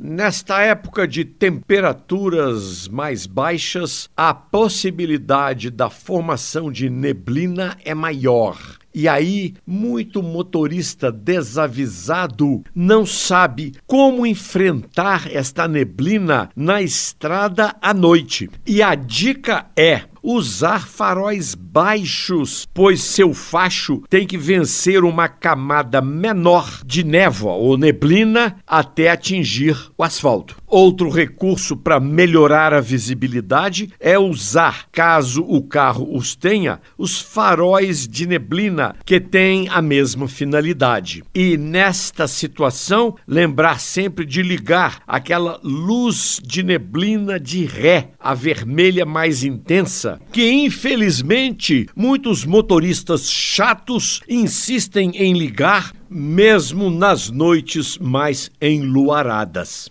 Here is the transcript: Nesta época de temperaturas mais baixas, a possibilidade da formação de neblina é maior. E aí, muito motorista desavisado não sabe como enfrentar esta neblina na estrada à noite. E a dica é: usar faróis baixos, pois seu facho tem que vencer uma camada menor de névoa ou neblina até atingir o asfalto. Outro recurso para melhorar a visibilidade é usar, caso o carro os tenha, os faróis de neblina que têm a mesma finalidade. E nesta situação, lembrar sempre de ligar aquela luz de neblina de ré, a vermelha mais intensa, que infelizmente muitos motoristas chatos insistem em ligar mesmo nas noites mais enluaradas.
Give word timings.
Nesta 0.00 0.62
época 0.62 1.08
de 1.08 1.24
temperaturas 1.24 2.86
mais 2.86 3.26
baixas, 3.26 4.08
a 4.16 4.32
possibilidade 4.32 5.70
da 5.70 5.90
formação 5.90 6.70
de 6.70 6.88
neblina 6.88 7.76
é 7.84 7.92
maior. 7.96 8.56
E 8.94 9.08
aí, 9.08 9.54
muito 9.66 10.22
motorista 10.22 11.10
desavisado 11.10 12.62
não 12.72 13.04
sabe 13.04 13.72
como 13.88 14.24
enfrentar 14.24 15.28
esta 15.32 15.66
neblina 15.66 16.48
na 16.54 16.80
estrada 16.80 17.74
à 17.82 17.92
noite. 17.92 18.48
E 18.64 18.80
a 18.80 18.94
dica 18.94 19.66
é: 19.76 20.02
usar 20.30 20.86
faróis 20.86 21.54
baixos, 21.54 22.68
pois 22.74 23.00
seu 23.00 23.32
facho 23.32 24.02
tem 24.10 24.26
que 24.26 24.36
vencer 24.36 25.02
uma 25.02 25.26
camada 25.26 26.02
menor 26.02 26.82
de 26.84 27.02
névoa 27.02 27.54
ou 27.54 27.78
neblina 27.78 28.56
até 28.66 29.10
atingir 29.10 29.74
o 29.96 30.04
asfalto. 30.04 30.58
Outro 30.66 31.08
recurso 31.08 31.78
para 31.78 31.98
melhorar 31.98 32.74
a 32.74 32.80
visibilidade 32.80 33.90
é 33.98 34.18
usar, 34.18 34.86
caso 34.92 35.42
o 35.48 35.62
carro 35.62 36.14
os 36.14 36.36
tenha, 36.36 36.78
os 36.98 37.18
faróis 37.18 38.06
de 38.06 38.26
neblina 38.26 38.94
que 39.06 39.18
têm 39.18 39.66
a 39.70 39.80
mesma 39.80 40.28
finalidade. 40.28 41.24
E 41.34 41.56
nesta 41.56 42.28
situação, 42.28 43.16
lembrar 43.26 43.80
sempre 43.80 44.26
de 44.26 44.42
ligar 44.42 45.00
aquela 45.06 45.58
luz 45.64 46.38
de 46.44 46.62
neblina 46.62 47.40
de 47.40 47.64
ré, 47.64 48.10
a 48.20 48.34
vermelha 48.34 49.06
mais 49.06 49.42
intensa, 49.42 50.17
que 50.32 50.50
infelizmente 50.50 51.88
muitos 51.96 52.44
motoristas 52.44 53.30
chatos 53.30 54.20
insistem 54.28 55.12
em 55.14 55.32
ligar 55.32 55.92
mesmo 56.08 56.90
nas 56.90 57.30
noites 57.30 57.98
mais 57.98 58.50
enluaradas. 58.60 59.90